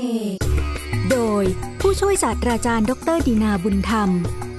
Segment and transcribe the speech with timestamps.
[0.00, 0.06] เน
[1.10, 1.44] โดย
[1.80, 4.10] ผู้ช่วยศาสตราจารย์ ดรดีนาบุญธรรม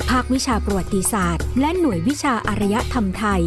[0.10, 3.42] ภาควิชาประวัติศาสตร์ และหน่วยวิชาอารยธรรมไทย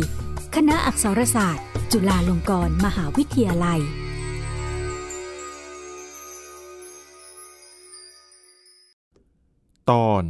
[0.54, 3.80] คณะอักษรศาสตร์ จุฬาลงกรณ์มหาวิทยาลัย
[9.90, 10.22] ตอน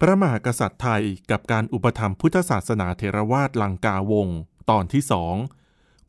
[0.00, 4.28] พระมหากษัตริย์ไทยกับการอุปถัมภ์พุทธศาสนาเทรวาสลังกาวง
[4.70, 5.34] ตอนที่สอง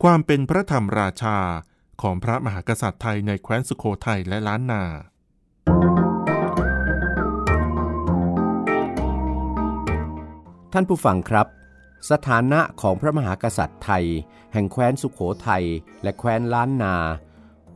[0.02, 1.38] ความเป็นพระธรรมราชา
[2.02, 4.82] ของพระมหากษัตริย์ไทยในแคว้นสุโขทัยและล้านนา
[10.72, 11.46] ท่านผู้ฟังครับ
[12.10, 14.06] สถานะของพระมหากษัตริย์ไทย
[14.52, 15.64] แห่งแคว้นสุขโขทัย
[16.02, 16.94] และแคว้นล้านนา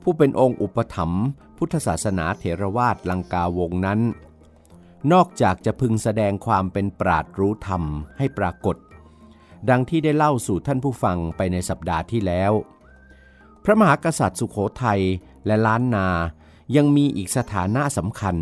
[0.03, 1.25] ผู้เป็นองค์อุปถัมภ์
[1.59, 4.01] พุทธศาสนาเถรวาทลังกาวงนั้น
[5.13, 7.83] นอกจากจะพึงแสดงความเป็นปราดรู้ธรรม
[8.19, 8.77] ให้ปรากฏ
[9.71, 12.53] ดังที่ได้เล่าสู่ท่านผู้ฟังไปในสัปดาห์ที่แล้ว
[13.67, 15.03] พระมหากษัตริย์สุขโขทัย
[15.47, 16.09] และล้านนา
[16.77, 18.37] ยังมีอีกสถานะสำคัญ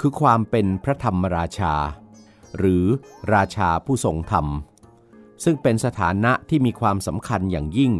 [0.00, 1.74] คือความเป็นพระธรรมราชา
[2.58, 2.84] หรือ
[3.34, 4.46] ราชาผู้ทรงธรรม
[5.44, 7.92] ซึ่งเป็นสถานะที่มีความสำคัญอย่างยิ่ง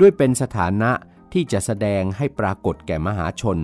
[0.00, 0.90] ด้วยเป็นสถานะ
[1.32, 3.58] ที่จะแสดงให้ปรากฏแก่มหาชน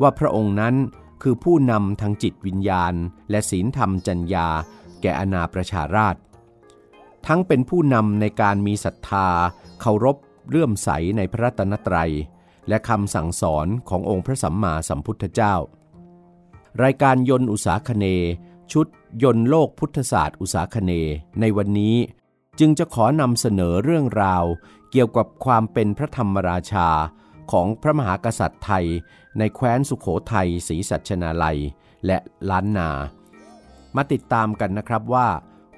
[0.00, 0.74] ว่าพระองค์นั้น
[1.22, 2.94] คือผู้นำทางจิตวิญญาณ
[3.30, 4.48] และศีลธรรมจัญญา
[5.02, 6.16] แก่อาณาประชาราช
[7.26, 9.28] ทั้งเป็นผู้นำในการมีศรัทธา
[9.80, 10.16] เคารพ
[10.48, 12.12] เลื่อมใสในพระรัตนตรัย
[12.68, 15.54] และคำสั่งสอนขององค์พระสัมมาสัมพุทธเจ้า
[16.82, 18.06] รายการยนต์อุตสาคเน
[18.72, 18.86] ชุด
[19.22, 20.92] ยนต์โลกพุทธศาสตร์อุตสาคเน
[21.40, 21.96] ในวันนี้
[22.58, 24.44] จึงจะขอนำเสนอเรื่องราว
[24.90, 26.88] เกี่ยวกับความเป็นพระธรรมราชา
[27.52, 28.86] ของพระมหากษัตริย์ไทย
[29.38, 31.58] ในแคว้นสุขโขทัยศรีสัชนาลัย
[32.06, 32.18] และ
[32.50, 32.90] ล้านนา
[33.96, 35.28] มาติดตามกันนะครับว่า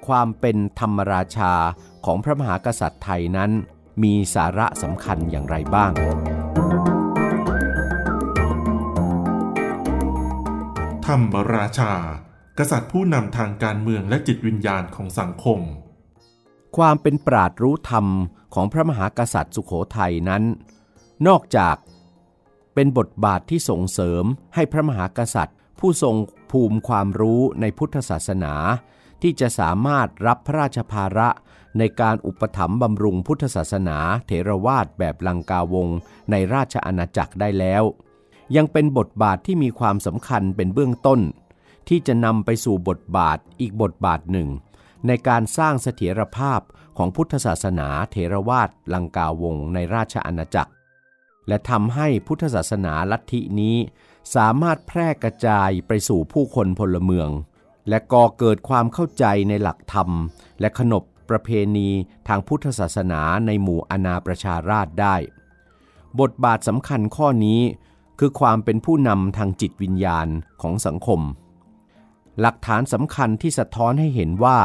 [0.07, 1.53] ความเป็นธรรมราชา
[2.05, 3.51] ของพระมหากษัตริย์ไทยนั้น
[4.03, 5.91] มีสาระสำคัญอย่างไรบ้าง
[11.05, 11.93] ธรรมราชา
[12.59, 15.59] กษัตริย์ผู้นำทางการเมืองและจิตวิญญาณของสังคม
[16.77, 18.05] ความเป็นปราดรู้ธรรม
[18.53, 20.43] ของพระมหากษัตริย์สุขโขทัยนั้น
[21.27, 21.75] นอกจาก
[22.73, 24.23] เป็นบทบาทที่ส่งเสริม
[24.55, 26.15] ให้พระมหากษัตริย์ ผู้ทรง
[26.51, 28.53] ภูมิความรู้ในพุทธศาสนา
[29.21, 31.29] ที่จะสามารถรับพระราชภาระ
[31.77, 33.97] ในการอุปถัมภ์บำรุงพุทธศาสนา
[34.27, 35.87] เถรวาทแบบลังกาวง
[36.31, 37.83] ในราชอาณาจักรได้แล้ว
[38.55, 41.19] ยังเป็นบทบาทที่มีความสำคัญเป็นเบื้องต้น
[41.87, 44.49] ที่จะนำไปสู่บทบาทอีกบทบาทหนึ่ง
[45.07, 46.61] ในการสร้างเสถียรภาพ
[46.97, 50.71] ของพุทธศาสนาเถรวาทลังกาวงในราชอาณาจักร
[51.47, 53.77] และทำให้พุทธศาสนาลัทธินี้
[54.35, 57.29] สามารถแพร่กระจายไปสู่ผู้คนพลเมือง
[57.89, 60.09] และก่อเกิดความเข้าใจในหลักธรรม
[60.59, 61.89] และขนบ ประเพณี
[62.27, 65.15] ทางพุทธศาสนาในหมู่อาณาประชาราชได้
[66.19, 67.61] บทบาทสำคัญข้อนี้
[68.19, 70.27] คือความเป็นผู้นำทางจิตวิญญาณ
[70.61, 71.21] ของสังคม
[72.39, 74.59] หลักฐานสำคัญที่สะท้อนให้เห็นว่า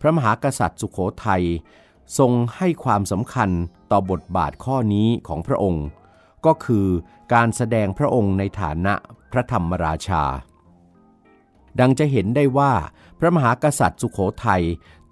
[0.00, 1.44] พระมหากษัตริย์สุโขทัย
[2.18, 3.50] ทรงให้ความสำคัญ
[3.90, 5.86] ต่อบทบาทข้อนี้ของพระองค์
[6.46, 6.86] ก็คือ
[7.34, 8.94] การแสดงพระองค์ในฐานะ
[9.32, 10.24] พระธรรมราชา
[11.80, 12.72] ดังจะเห็นได้ว่า
[13.18, 14.62] พระมหากษัตริย์สุโขทัย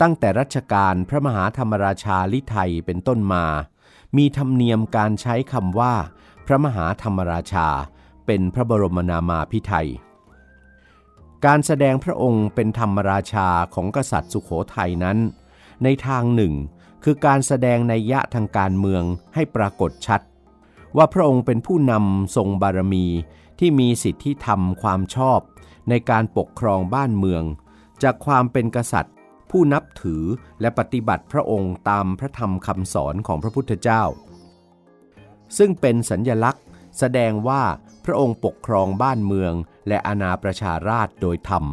[0.01, 3.45] ตั้งแต่รัชกาลพระมหาธรรมราชาลิไทยเป็นต้นมา
[4.17, 5.95] มีธรรมเนียมการใช้คำว่า
[6.47, 7.69] พระมหาธรรมราชา
[8.27, 9.89] เป็นพระบรมนามาพิไทย
[11.45, 15.19] การแสดงพระองค์เป็นธรรมราชาของกษัตริย์สุขโขทัยนั้น
[15.83, 16.55] ในทางหนึ่ง
[17.05, 19.03] คือการแสดงในยะทางการเมือง
[19.35, 20.21] ให้ปรากฏชัด
[20.97, 23.07] ว่าพระองค์เป็นผู้นำทรงบารมี
[23.59, 25.41] ที่มีสิทธิธรรมความชอบ
[25.89, 27.43] ในการปกครองบ้านเมือง
[28.03, 29.16] จากความเป็นกษัตริย์
[29.51, 30.25] ผู้นับถือ
[30.61, 34.03] และปฏิบัติพระองค์ตามพระธรรมคำสอนของพระพุทธเจ้า
[35.59, 36.65] ซึ่งเป็นสัญญลักษณ์
[36.99, 37.63] แสดงว่า
[38.05, 39.53] พระองค์ปกครองบ้านเมือง
[39.89, 41.65] และอาณาประชาราชโดยธรรม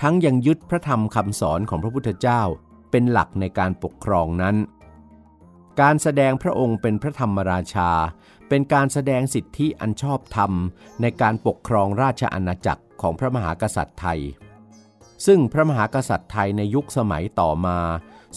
[0.00, 2.42] ทั้งยังยึดพระธรรมคำสอนของพระพุทธเจ้า
[2.90, 4.56] เป็นหลักในการปกครองนั้น
[5.80, 7.90] การแสดงพระองค์เป็นพระธรรมราชา
[8.48, 10.52] เป็นการแสดงสิทธิอันชอบธรรม
[11.00, 14.20] ในการปกครองราชอาณาจักรของพระมหากษัตริย์ไทย
[15.26, 17.78] ซึ่งพระมหากษัตริย์ไทยในยุคสมัยต่อมา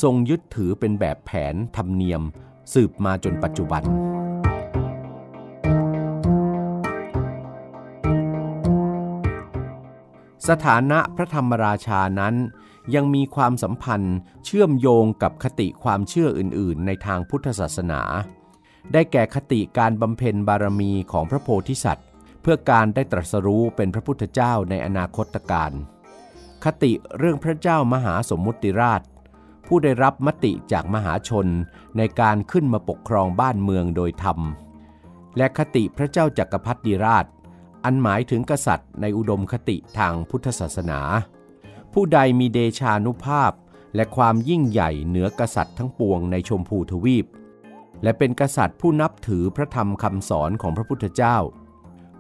[0.02, 2.22] ทรงยึดถือเป็นแบบแผนธรรมเนียม
[2.74, 3.84] สืบมาจนปัจจุบัน
[10.50, 12.36] สถานะพระธรรมราชานั้น
[12.96, 18.02] ยังมีความสัมพันธ์เชื่อมโยงกับคติความเชื่ออื่น ๆ ในทางพุทธศาสนา
[18.94, 22.08] ได้แก่คติการบำเพ็ญบารมีของพระโพธิสัตว์
[22.42, 25.72] เพื่อการได้ตรัสรู้เป็นพระพุทธเจ้าในอนาคตการ
[26.66, 29.02] คติเรื่องพระเจ้ามหาสมมุติราช
[29.68, 31.48] ผู้ได้รับมติจากมหาชน
[31.98, 34.40] ในการขึ้นมาปกครองบ้านเมืองโดยธรรม
[35.38, 37.26] และคติพระเจ้าจักรพรรดิราช
[37.84, 41.00] อันหมายถึงกษัตริย์ในอุดมคติทางพุทธศาสนา
[41.94, 43.52] ผู้ใดมีเดชานุภาพ
[43.96, 47.26] และความยิ่งใหญ่เหนือกษัตริย์ทั้งปวงในชมพูทวีป
[48.04, 51.38] และเป็นกษัตริย์ผู้นับถือพระธรรมคำสอนของพระพุทธเจ้า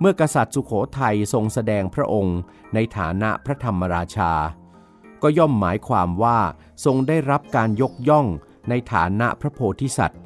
[0.03, 2.39] เมื่อกษัตริย์สุโขทัยทรงแสดงพระองค์
[2.73, 4.31] ในฐานะพระธรรมราชา
[5.21, 6.39] ก็ย่อมหมายความว่า
[6.85, 8.27] ทรงได้รับการยกย่อง
[8.69, 10.21] ในฐานะพระโพธิสัตว์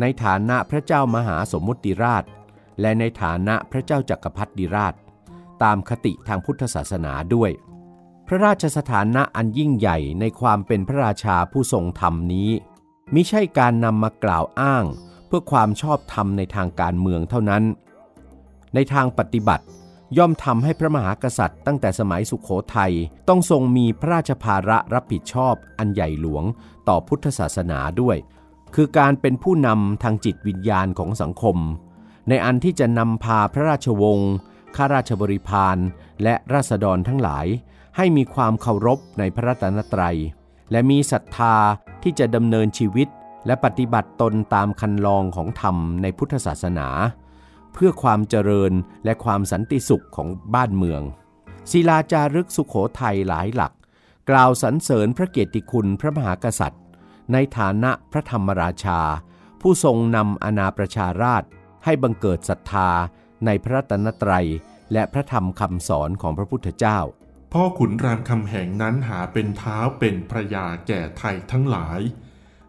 [0.00, 2.24] ในฐานะพระเจ้ามหาสมมุติราช
[2.80, 4.94] และในฐานะพระเจ้าจักรพรรดิราช
[5.62, 7.50] ตามคติทางพุทธศาสนาด้วย
[8.26, 12.50] พระราชสถานะอันยิ่งใหญ่ในความเป็นพระราชาผู้ทรงธรรมนี้
[13.14, 14.84] มิใช่การนำมากล่าวอ้าง
[15.26, 17.64] เพื่อความชอบธรรมในทางการเมืองเท่านั้น
[18.74, 19.64] ในทางปฏิบัติ
[20.18, 22.92] ย่อมทำให้พระมหากษัตริย์ตั้งแต่สมัยสุขโขทัย
[23.28, 26.44] ต้องทรงมีพระราชภาระรับผิดชอบอันใหญ่หลวง
[26.88, 28.16] ต่อพุทธศาสนาด้วย
[28.74, 31.56] คือการเป็นผู้นำทางจิตวิญญาณของสังคม
[32.28, 34.32] ในอันที่จะนำพาพระราชวงศ์
[34.76, 35.76] ข้าราชบริพาร
[36.22, 37.46] และราษฎรทั้งหลาย
[37.96, 40.16] ให้มีความเคารพในพระรัตนตรัย
[40.70, 41.56] และมีศรัทธา
[42.02, 43.08] ที่จะดำเนินชีวิต
[43.46, 46.88] และปฏิบัติตนตามคันลองของธรรมในพุทธศาสนา
[47.76, 48.72] เพื่อความเจริญ
[49.04, 51.02] และความสันติสุขของบ้านเมือง
[51.70, 53.72] ศิลาจารึกสุขโขทัยหลายหลัก
[54.30, 56.82] กล่าวสรรเสริญพระเกียรติคุณพระมหากษัตริย์
[57.32, 59.00] ในฐานะพระธรรมราชา
[59.60, 61.42] ผู้ทรงนำอาณาประชาราช
[61.84, 62.90] ให้บังเกิดศรัทธา
[63.46, 64.46] ในพระรัตนตรัย
[64.92, 66.98] และพระธรรมคำสอนของพระพุทธเจ้า
[67.52, 72.00] พ่อขุนรามคำแหงนั้นหาเป็นเท้าเป็นพระยาแก่ไทยทั้งหลาย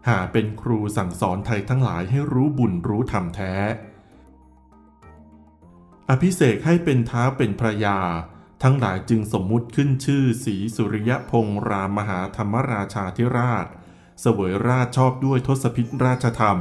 [0.07, 3.53] หาเป็นครูสั่งสอนไทยทั้งหลายให้รู้บุญรู้ธรรมแท้
[6.09, 7.99] อภิเษกให้เป็นท้าเป็นพระยา
[8.63, 13.65] ทั้งหลายจึงสมมุติขึ้นชื่อสีสุริยพงษ์รามมหาธรรมราชาธิราช
[14.21, 16.59] เสวยราชชอบด้วยทศพิธราชธรรม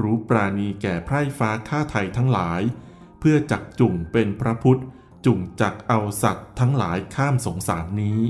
[0.00, 2.60] รู้ปราณีแก่ไพร่ฟ้าข้าไทยทั้งหลาย
[3.18, 4.82] เพื่อจักจุ่งเป็นพระพุทธ
[5.26, 8.20] จุ่งจักเอาสัตว์ทั้งหลายข้ามสงสารนี้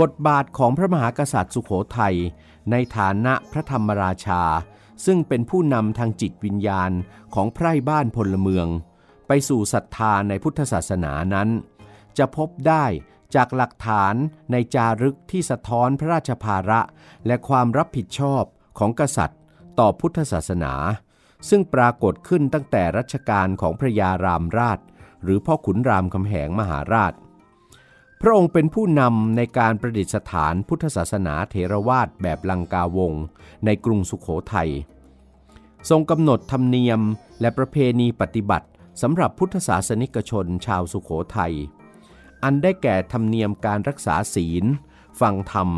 [0.00, 2.16] บทบาทของพระมหากษัตริย์สุโขทัย
[2.70, 4.42] ในฐานะพระธรรมราชา
[5.04, 6.90] ซึ่งเป็นผู้นำทางจิตวิญญาณ
[7.34, 8.68] ของไพร่บ้านพลเมือง
[9.26, 11.48] ไปสู่ศรัทธาในพุทธศาสนานั้น
[12.18, 12.84] จะพบได้
[13.34, 14.14] จากหลักฐาน
[14.52, 16.80] ในจารึกที่สะท้อนพระราชภาระ
[17.26, 18.44] และความรับผิดชอบ
[18.78, 19.40] ของกษัตริย์
[19.78, 20.74] ต่อพุทธศาสนา
[21.48, 24.78] ซึ่งปรากฏขึ้นตั้งแต่รัชกาลของพระยารามราช
[25.22, 27.12] หรือพ่อขุนรามคำแหงมหาราช
[28.20, 33.12] พระองค์เป็นผู้นำในการประดิษฐานพุทธศาสนาเถรวาทแบบลังกาวง
[33.64, 34.70] ในกรุงสุขโขทัย
[35.90, 37.00] ทรงกำหนดธรรมเนียม
[37.40, 38.68] และประเพณีปฏิบัติ
[39.02, 41.54] สำหรับพุทธศาสนิกชนชาวสุขโขทัย
[42.42, 44.64] อันได้แก่ธรรมเนียมการรักษาศีล
[45.20, 45.70] ฟังธรรม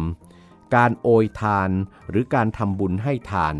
[0.74, 1.70] การโอยทาน
[2.08, 3.54] หรือการทำบุญให้ทาน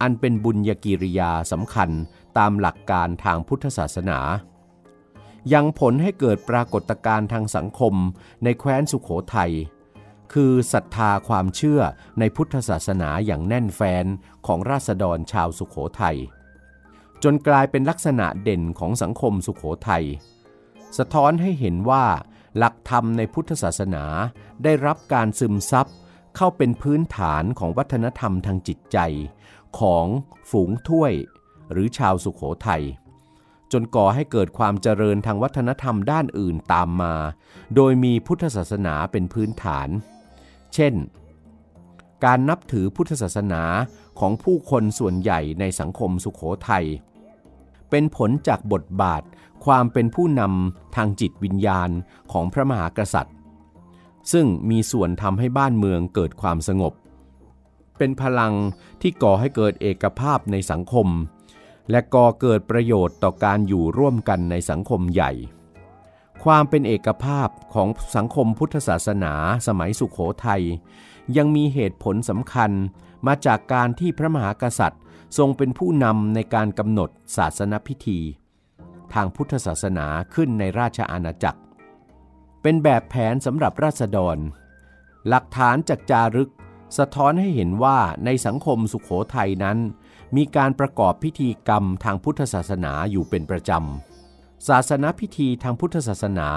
[0.00, 1.90] อันเป็นบุญญกิริยาสำคัญ
[2.38, 4.18] ตามหลักการทางพุทธศาสนา
[5.52, 7.94] ยังผลให้เกิดปรากฏการณ์ทางสังคม
[8.44, 9.52] ในแคว้นสุขโขทัย
[10.32, 11.80] คือศรัทธาความเชื่อ
[12.18, 14.04] ในพุทธศาสนาอย่างแน่นแฟน
[14.46, 16.18] ของราษฎรชาวสุขโขทัย
[17.24, 20.04] จนกลายเป็นลักษณะเด่นของสังคมสุขโขทัย
[20.98, 22.04] สะท้อนให้เห็นว่า
[22.56, 24.04] หลักธรรมในพุทธศาสนา
[24.64, 25.86] ได้รับการซึมซับ
[26.36, 28.98] เข้าเป็นพื้นฐานของวัฒนธรรมทางจิตใจ
[29.78, 30.06] ของ
[30.50, 31.12] ฝูงถ้วย
[31.72, 32.84] หรือชาวสุขโขทัย
[33.72, 37.14] จนก่อให้เกิดความเจริญทางวัฒนธรรมด้านอื่นตามมา
[37.76, 39.88] โดยมีพุทธศาสนาเป็นพื้นฐาน
[40.74, 40.94] เช่น
[42.24, 43.62] การนับถือพุทธศาสนา
[44.20, 46.86] ของผู้คนส่วนใหญ่ในสังคมสุขโขทัย
[47.90, 49.22] เป็นผลจากบทบาท
[49.64, 51.90] ความเป็นผู้นำทางจิตวิญญาณ
[52.32, 53.36] ของพระมหากษัตริย์
[54.32, 56.92] ซึ่งมีส่วนทำให้บ้านเมืองเกิดความสงบ
[57.98, 58.54] เป็นพลัง
[59.00, 61.08] ที่ก่อให้เกิดเอกภาพในสังคม
[61.90, 65.32] และก่อเกิดประโยชน์ต่อการอยู่ร่วมกันในสังคมใหญ่
[66.44, 69.34] ความเป็นเอกภาพของสังคมพุทธศาสนา
[69.66, 70.62] สมัยสุขโขทัย
[71.36, 72.70] ยังมีเหตุผลสำคัญ
[73.26, 75.02] มาจากการที่พระมหากษัตริย์
[75.38, 78.18] ทรงเป็นผู้นำในการกำหนดศาสนพิธี
[79.14, 81.60] ทางพุทธศาสนาขึ้นในราชอาณาจักร
[82.62, 84.38] เป็นแบบแผนสำหรับราษฎร
[85.28, 86.52] หลักฐานจากจารึก
[86.98, 89.78] สะท้อนให้เห็นว่าในสังคมสุขโขทัยนั้น
[90.36, 96.48] มีการประกอบพิธีกรรมทางพุทธศาสนาอยู่เป็นประจำ ศาสนพิธีทางพุทธศาสนา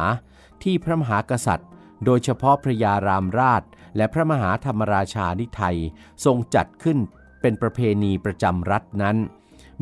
[0.63, 1.69] ที่พระมหากษัตริย์
[2.05, 3.63] โดยเฉพาะพระยารามราช
[3.95, 5.77] และพระมหาธรรมราชานิไทย
[6.25, 6.97] ทรงจัดขึ้น
[7.43, 9.17] เป็นประเพณีประจำรัฐนั้น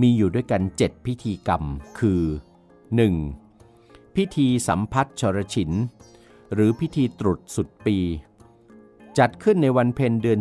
[0.02, 1.64] มีอยู่ด้วยกัน 7 พิธีกรรม
[2.00, 2.22] คือ
[3.40, 4.16] 1.
[4.16, 5.72] พิธีสัมพัทชรฉิน
[6.54, 7.98] หรือพิธีตรุษสุดปี
[9.18, 10.40] จัดขึ้นในวันเพ็ญเดือน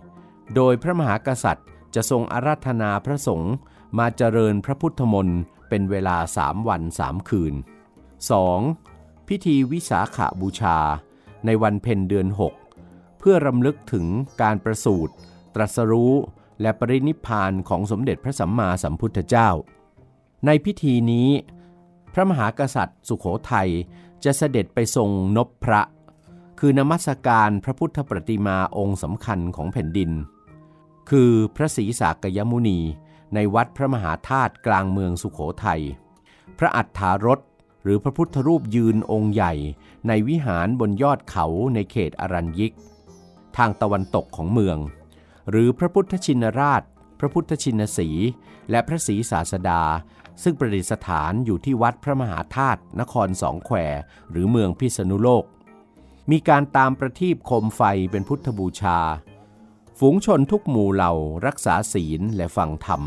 [0.00, 3.54] 4 โดยพระมหากษัตริย์จะทรงอาราธนาพระสงฆ์
[3.98, 7.54] มาเจริญพระพุทธมนต์เป็นเวลาสามวันสามคืน
[8.60, 9.28] 2.
[9.28, 10.78] พิธีวิสาขาบูชา
[11.46, 12.28] ในวันเพ็ญเดือน
[12.74, 14.06] 6 เพื่อรำลึกถึง
[14.42, 15.12] การประสูติ
[15.54, 16.14] ตรัสรู้
[16.60, 19.48] และปรินิพานของสมเด็จพระสัมมาสัมพุทธเจ้า
[20.46, 21.28] ในพิธีนี้
[22.12, 23.70] พระมหากษัตริย์ สุขโขทัย
[24.24, 25.80] จะเสด็จไปทรงนบพระ
[26.58, 30.10] คือนมัสการพระพุทธปฏิมาองค์สำคัญของแผ่นดิน
[31.10, 32.78] คือพระศรีสากยมุนี
[33.34, 35.82] ในวัดพระมหาธาตุกลางเมืองสุขโขทัย
[36.58, 37.40] พระอัฏฐารถ
[37.82, 39.52] หรือพระพุทธรูปยืนองค์ใหญ่
[40.08, 42.72] ในวิหารบนยอดเขาในเขตอรัญยิก
[43.56, 44.78] ทางตะวันตกของเมือง
[45.50, 46.82] หรือพระพุทธชินราช
[47.18, 48.08] พระพุทธชินสี
[48.70, 49.82] และพระศรีศาสดา
[50.42, 53.76] ซึ่งประดิษฐานอยู่ที่วัดพระมหาธาตุนครสองแคว
[54.30, 55.44] หรือเมืองพิษณุโลก
[56.30, 58.98] มีการตามประทีปโคมไฟเป็นพุทธบูชา
[59.98, 61.12] ฝูงชนทุกหมู่เหล่า
[61.46, 63.02] รักษาศีลและฟังธรรม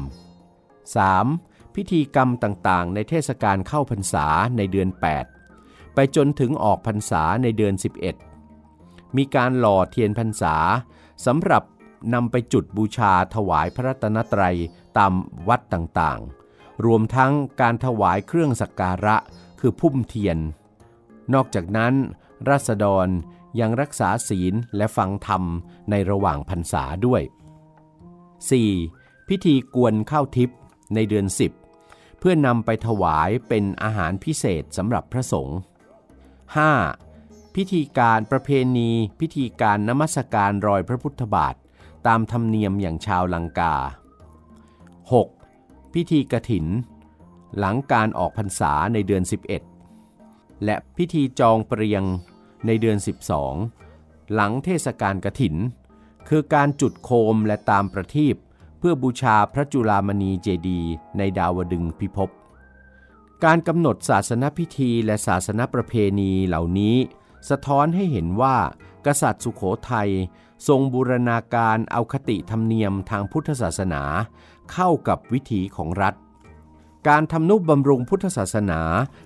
[1.06, 1.76] 3.
[1.76, 4.26] พิธีกรรมต่างๆ ในเทศกาลเข้าพรรษา
[4.58, 4.90] ในเดือน
[5.42, 7.74] 8 ไปจนถึงออกพรรษาในเดือน
[8.46, 10.56] 11 มีการหล่อเทียนพรรษา
[11.26, 11.64] สำหรับ
[12.14, 14.58] นำไปจุดบูชาถวายพระรัตนตรัย
[14.98, 15.14] ตาม
[15.48, 17.32] วัดต่างๆ รวมทั้ง
[17.62, 19.16] การถวายเครื่องสักการะ
[19.60, 20.38] คือพุ่มเทียน
[21.34, 21.94] นอกจากนั้น
[22.50, 23.08] ราษฎร
[23.60, 25.44] ยังรักษาศีลและฟังธรรม
[25.90, 27.22] ในระหว่างพรรษาด้วย
[28.50, 29.28] 4.
[29.28, 30.58] พิธีกวนข้าวทิพย์
[30.96, 31.26] ในเดือน
[31.74, 35.58] 10 เพื่อนำไปถวายเป็นอาหารพิเศษสำหรับพระสงฆ์
[36.76, 37.56] 5.
[37.56, 38.90] พิธีการประเพณี
[39.20, 41.56] พิธีการนมัสการรอยพระพุทธบาท
[42.08, 43.74] ตามธรรมเนียมอย่างชาวลังกา
[45.24, 45.94] 6.
[45.94, 46.66] พิธีกระถิน
[47.58, 49.24] หลังการออกพรรษาในเดือน
[49.94, 52.04] 11 และพิธีจองเปรียง
[52.66, 52.98] ในเดือน
[53.66, 55.56] 12 หลังเทศกาลกระถิน
[56.30, 58.36] คือการจุดโคมและตามประทีป
[58.80, 62.30] เพื่อบูชาพระจุลามณีเจดีย์ในดาวดึงพิภพ
[63.44, 66.96] การกำหนดศาสนพิธีและศาสนประเพณีเหล่านี้
[67.50, 68.58] สะท้อนให้เห็นว่า
[69.06, 70.10] กษัตริย์สุขโขทัย
[70.68, 74.04] ทรงบูรณาการเอาคติธรรมเนียมทางพุทธศาสนา
[74.72, 76.16] เข้ากับวิถีของรัฐ
[77.08, 78.82] การทำนุบำรุงพุทธศาสนา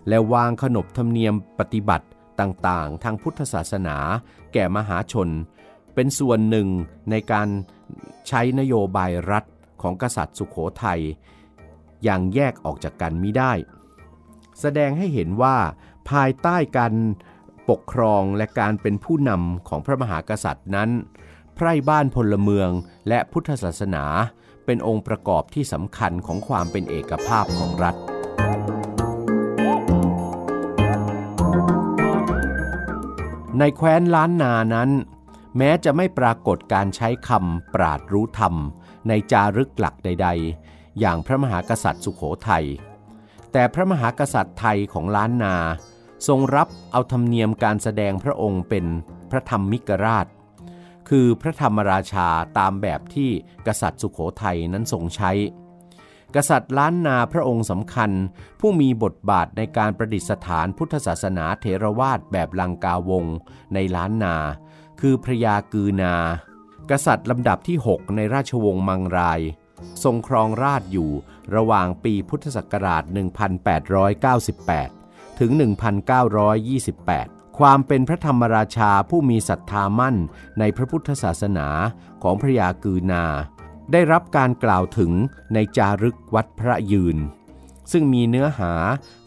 [0.07, 2.07] และวางขนบธรรมเนียมปฏิบัติ
[2.39, 3.97] ต่างๆ ทางพุทธศาสนา
[4.53, 5.29] แก่มหาชน
[5.93, 6.67] เป็นส่วนหนึ่ง
[7.09, 7.47] ในการ
[8.27, 9.43] ใช้นโยบายรัฐ
[9.81, 11.01] ของกษัตริย์สุขโขทัย
[12.03, 13.51] อย่างแยกออกจากกันมิได้
[14.59, 15.57] แสดงให้เห็นว่า
[16.09, 16.93] ภายใต้การ
[17.69, 20.89] ปกครองและการเป็นผู้นำของพระมหากษัตริย์นั้น
[21.55, 22.69] ไพร่บ้านพลเมือง
[23.07, 24.05] และพุทธศาสนา
[24.65, 27.95] เป็นองค์ประกอบที่สำคัญของความเป็นเอกภาพของรัฐ
[33.59, 34.89] ในแคว้นล้านนานั้น
[35.57, 38.55] แม้จะไม่ปรากฏการใช้คำปราดรู้ธรรม
[39.07, 40.27] ในจารึกหลักใด
[40.63, 42.65] ๆ อย่างพระมหากษัตริย์สุขโขทัย
[43.51, 45.55] แต่พระมหากษัตริย์ไทยของล้านนา
[46.27, 48.85] ทรงรับเอาธรรมเนียมการแสดงพระองค์เป็น
[49.31, 50.27] พระธรรมมิกราช
[51.09, 52.27] คือพระธรรมราชา
[52.57, 53.29] ตามแบบที่
[53.67, 55.31] กษัตริย์สุขโขทัยนั้นทรงใช้
[56.35, 58.11] กษัตริย์ล้านนาพระองค์สำคัญ
[58.59, 63.25] ผู้มีบทบาทในการประดิษฐานพุทธศาสนาเถรวาทแบบลังกาวง
[63.73, 64.35] ในล้านนา
[64.99, 66.15] คือพระยากือนา
[66.89, 69.41] กษัตริย์ลำดับที่ 6 ในราชวงศ์มังราย
[70.03, 71.11] ทรงครองราชอยู่
[71.55, 75.04] ระหว่างปีพุทธศักราช 1898
[75.39, 75.51] ถึง
[76.35, 80.15] 1928 ความเป็นพระธรรมราชาผู้มีศรัทธามั่น
[80.59, 81.67] ในพระพุทธศาสนา
[82.23, 83.25] ของพระยากือนา
[83.91, 85.11] ได้รับการกล่าวถึง
[85.53, 87.17] ในจารึกวัดพระยืน
[87.91, 88.73] ซึ่งมีเนื้อหา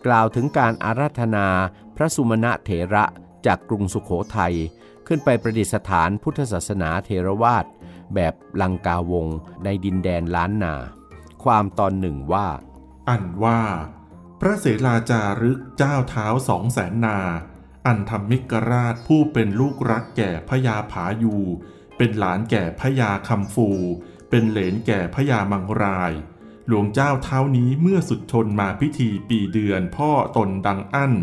[0.07, 1.47] กล่าวถึงการอาราธนา
[1.97, 3.05] พระสุมาณะเถระ
[3.47, 4.55] จากกรุงสุขโขทัย
[5.07, 7.65] ขึ้นไปประดิษฐานพุทธศาสนาเทรวาส
[8.15, 9.27] แบบลังกาวง
[9.65, 10.75] ในดินแดนล้านนา
[11.45, 12.49] ความตอนหนึ่งว่า
[13.09, 13.61] อันว่า
[14.41, 17.19] พระเสลาจารึกเจ้าเท้าสองแสนนา
[17.87, 21.37] อันธรรมิกราชผู้เป็นลูกรักแก่พญาผายู
[21.97, 23.71] เป็นหลานแก่พญาคำฟู
[24.31, 26.13] เป็นเหลนแก่พญามังราย
[26.67, 31.15] หลวงเจ้าเท้านี้เมื่อสุดชนมาพิธีปีเดือนพ่อตนดังอั้น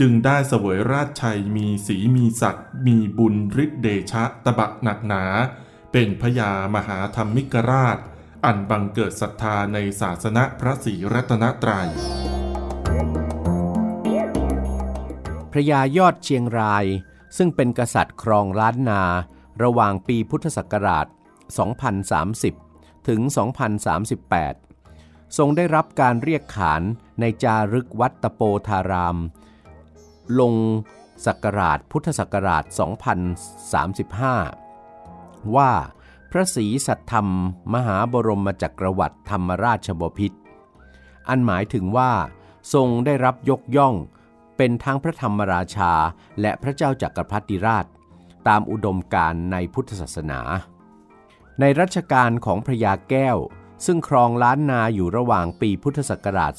[0.00, 5.24] จึงได้เสวยราชชัยมีสีมีศักดิ์มีบุญฤทธิเดชะตะบะหนักหนา
[5.92, 7.98] เป็นพญามหาธรรมิกราช
[8.44, 11.90] อันบังเกิดศรัทธาในศาสนาพระศรีรัตนตรัย
[15.52, 16.84] พระยายอดเชียงราย
[17.36, 19.02] ซึ่งเป็นกษัตริย์ครองล้านนา
[19.62, 21.06] ระหว่างปีพุทธศักราช
[22.26, 23.20] 2030 ถึง
[24.08, 26.82] 2038 ทรงได้รับการเรียกขาน
[27.20, 29.16] ในจารึกวัดตะโปธาราม
[30.40, 30.54] ลง
[31.26, 32.64] ศักราชพุทธศักราช
[34.34, 35.72] 2035 ว่า
[36.30, 37.28] พระศรีสัตธรรม
[37.74, 40.38] มหาบรมจักรวรรดิธรรมราชบพิตร
[41.28, 42.12] อันหมายถึงว่า
[42.74, 43.94] ทรงได้รับยกย่อง
[44.56, 45.92] เป็นทั้งพระธรรมราชา
[46.40, 47.86] และพระเจ้าจักรพรรดิราช
[48.48, 50.40] ตามอุดมการในพุทธศาสนา
[51.60, 53.36] ในรัชกาลของพระยาแก้ว
[53.86, 56.52] ซึ่งครองล้านนาอยู่ระหว่างปีพุทธศักราช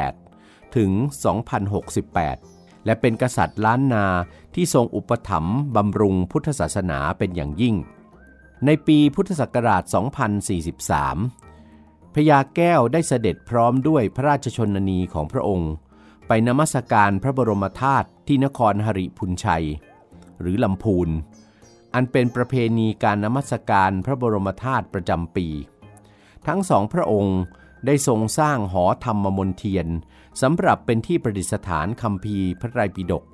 [0.00, 0.90] 2038 ถึง
[1.68, 4.06] 2068 และเป็นกษัตริย์ล้านนา
[4.54, 7.76] ที่ทรงอุปถัมภ์บำรุงพุทธศาสนาเป็นอย่างยิ่ง
[8.66, 9.82] ในปีพุทธศักราช
[11.38, 15.72] 2043พญาแก้วได้เสด็จพร้อมด้วยพระราชชนนีของพระองค์
[16.26, 19.66] ไปนมัสการพระบรมธาตุที่นครหริพุนชัย
[20.40, 21.08] หรือลำพูน
[21.94, 25.48] อันเป็นประเพณีการนมัสการพระบรมธาตุประจำปี
[26.46, 27.40] ทั้งสองพระองค์
[27.86, 29.88] ได้ทรงสร้างหอธรรมมนเทียน
[30.42, 33.24] สำหรับเป็นที่ประดิษฐานคำพีพระไตรปิฎก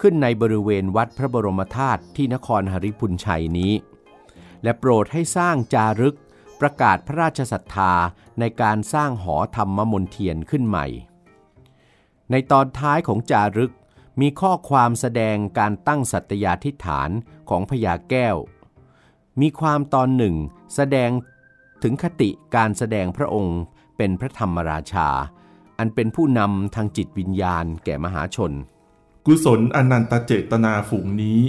[0.00, 3.72] ขึ้นในบริเวณวัดพระบรมธาตุที่นครหริพุนชัยนี้
[4.62, 6.16] และโปรดให้สร้างจารึก
[6.60, 7.92] ประกาศพระราชศรัทธา
[8.40, 10.86] ในการสร้างหอธรรมมนเทียนขึ้นใหม่
[12.30, 13.72] ในตอนท้ายของจารึก
[14.20, 17.10] มีข้อความแสดงการตั้งสัตยาธิฐาน
[17.48, 18.36] ของพญาแก้ว
[19.40, 20.34] มีความตอนหนึ่ง
[20.74, 21.10] แสดง
[21.82, 23.58] ถึงคติการแสดงพระองค์
[23.96, 25.08] เป็นพระธรรมราชา
[25.78, 28.52] อันเป็นผู้นำทางจิตวิญญาณแก่มหาชน
[29.26, 31.40] กุศลอนันตเจตนาฝูงนี้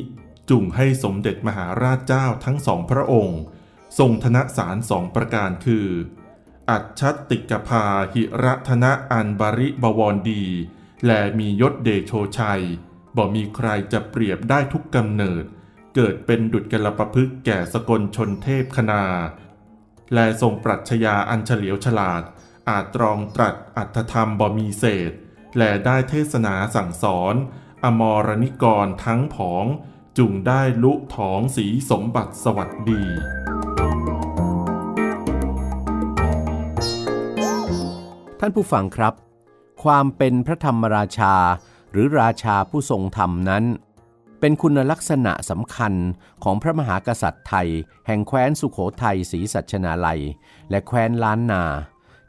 [0.50, 3.40] จุงให้สมเด็จมหาราชเจ้าทั้งสองพระองค์
[4.00, 5.86] ทรงธนสารสองประการคือ
[6.70, 10.44] อัจฉติกภาหิรัธนะอันบริบวรดี
[11.06, 12.64] และมียศเดโชชัย
[13.18, 15.44] บ่มีใครจะเปรียบได้ทุกกำเนิด
[15.96, 19.04] เกิดเป็นดุจกลปพึกแก่สกลชนเทพคณา
[20.14, 22.24] และทรงปรัชญาอันเฉลียวฉลาด
[22.70, 25.12] อาจตรองตรัสอัตธรรมบ่มีเศษ
[25.58, 27.36] และได้เทศนาสั่งสอน
[27.84, 29.66] อมรนิกรทั้งผอง
[30.18, 33.04] จุงได้ลุถองสีสมบัติสวัสดี
[38.39, 39.13] ท่านผู้ฟังครับ
[39.84, 41.36] ความเป็นพระธรรมราชา
[41.91, 43.63] หรือราชาผู้ทรงธรรมนั้น
[44.39, 45.93] เป็นคุณลักษณะสำคัญ
[46.43, 47.69] ของพระมหากษัตริย์ไทย
[48.08, 50.21] แห่งแคว้นสุขโขทัยศรีสัชนาลัย
[50.69, 51.63] และแคว้นล้านนา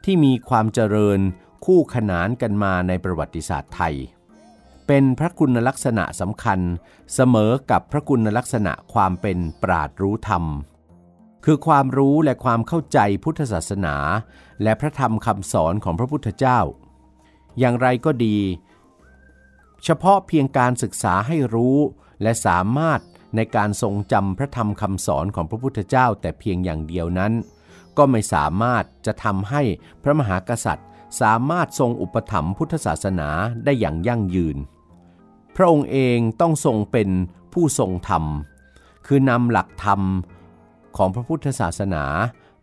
[0.05, 1.19] ที่มีความเจริญ
[1.65, 3.95] คู่ขนานกันมาในประวัติศาสตร์ไทย
[4.87, 6.59] เป็นพระคุณลักษณะสำคัญ
[7.13, 10.43] เสมอกับพระคุณลักษณะความเป็นปราดรู้ธรรม
[11.45, 13.95] คือความรู้และความเข้าใจพุทธศาสนา
[14.63, 16.59] และพระธรรมคำสอนของพระพุทธเจ้า
[17.59, 18.37] อย่างไรก็ดี
[19.83, 21.77] เฉพาะเพียงการศึกษาให้รู้
[22.21, 22.99] และสามารถ
[23.35, 27.33] ในการทรงจำพระธรรมคำสอนของพระพุทธเจ้าแต่เพียงอย่างเดียวนั้น
[27.97, 29.61] ก็ไม่สามารถจะทำให้
[30.03, 30.87] พระมหากษัตริย์
[31.21, 33.29] สามารถทรงอุปถัมภ์พุทธศาสนา
[33.65, 34.57] ได้อย่างยั่งยืน
[35.55, 37.09] พระองค์เองต้องทรงเป็น
[37.53, 38.23] ผู้ทรงธรรม
[39.05, 40.01] คือนำหลักธรรม
[40.97, 42.03] ของพระพุทธศาสนา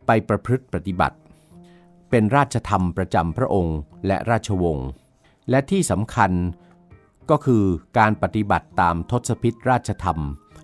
[0.06, 1.16] ไปประพฤติปฏิบัติ
[2.10, 4.88] เป็นราชธรรมประจำพระองค์และราชวงศ์
[5.50, 6.32] และที่สำคัญ
[7.30, 7.64] ก็คือ
[7.98, 10.18] การปฏิบัติตามทศพิธราชธรรม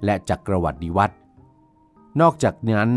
[0.05, 1.15] และจักรวรรดิวัตร
[2.21, 2.91] นอกจากนั้น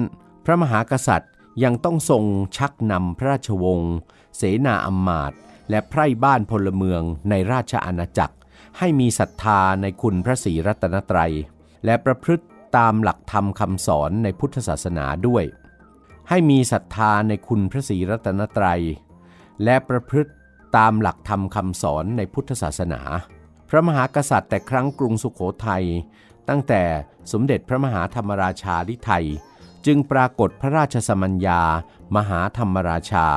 [0.46, 2.24] พระมหากษัตริย์ยังต้องทรง
[2.58, 3.94] ชักนำพระราชวงศ์
[4.38, 8.36] เสนาอำมาตย์และไพร่บ้านพลเมืองในราชอาณาจักร
[8.78, 11.34] ให้มีศรัทธาในคุณพระศรีรัตนตรัย
[11.86, 12.46] และประพฤติ
[12.78, 15.44] ตามหลักธรรมคำสอนในพุทธศาสนาด้วย
[16.30, 18.82] ให้มีศรัทธาในคุณพระศรีรัตนตรัย
[19.64, 20.32] และประพฤติ
[20.78, 23.02] ตามหลักธรรมคำสอนในพุทธศาสนา
[23.70, 25.86] พระมหากษัตริย์แต่ครั้งกรุงสุขโขทัย
[26.50, 26.84] ตั้งแต่
[27.32, 29.26] สมเด็จพระมหาธรรมราชาลิไทย
[29.86, 31.62] จึงปรากฏพระราชสมัญญา
[32.16, 33.28] มหาธรรมราชา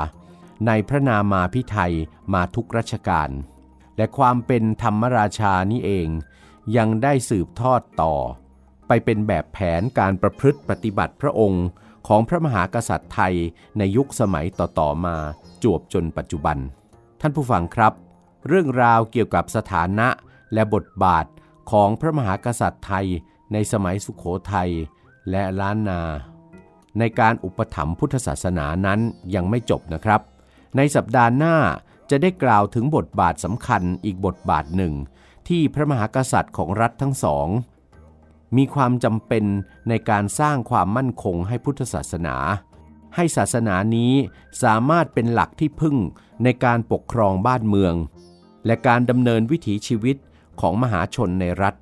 [0.67, 1.95] ในพระนามาพิไทย
[2.35, 3.31] มาทุกรัชกาล
[3.97, 6.09] และความเป็นธรรมราชานี้เอง
[6.77, 8.15] ยังได้สืบทอดต่อ
[8.93, 11.67] ไปเป็นแบบแผนการประพฤติปฏิบัติพระองค์
[12.09, 13.35] ของพระมหากษัตริย์ไทย
[13.79, 15.17] ในยุคสมัยต่อๆมา
[15.63, 16.59] จวบจนปัจจุบัน
[17.21, 17.93] ท่านผู้ฟังครับ
[18.49, 20.09] เรื่องราวเกี่ยวกับสถานะ
[20.55, 21.27] และบทบาท
[21.71, 23.07] ของพระมหากษัตริย์ไทย
[23.53, 24.71] ในสมัยสุขโขทัย
[25.31, 26.01] และล้านนา
[26.99, 29.01] ในการอุปถัมภ์พุทธศาสนานั้น
[29.35, 30.21] ยังไม่จบนะครับ
[30.77, 31.57] ในสัปดาห์หน้า
[32.11, 34.95] จะได้กล่าวถึงบทบาทสำคัญอีกบทบาทหนึ่ง
[35.49, 37.49] ที่พระมหากษัตริย์ของรัฐทั้งสอง
[38.57, 39.45] มีความจำเป็น
[39.89, 42.37] ในการสร้างความมั่นคงให้พุทธศาสนา
[43.15, 44.13] ให้ศาสนานี้
[44.63, 45.97] สามารถเป็นหลักที่พึ่ง
[46.45, 47.95] ในการปกครองบ้านเมือง
[48.67, 50.17] และการดำเนินวิถีชีวิต
[50.61, 51.75] ของมหาชนในรัฐ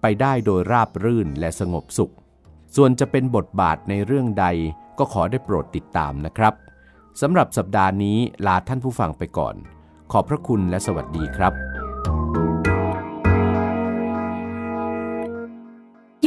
[0.00, 2.12] ไปได้โดยราบรื่นและสงบสุข
[2.76, 4.46] ส่วนจะเป็นบทบาทในเรื่องใด
[4.98, 6.54] ก็ขอได้โปรดติดตามนะครับ
[7.20, 9.54] สำหรับสัปดาห์นี้ลาท่านผู้ฟังไปก่อน
[10.12, 11.71] ขอบพระคุณและสวัสดีครับ